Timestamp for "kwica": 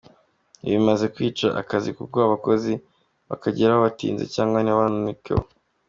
1.15-1.47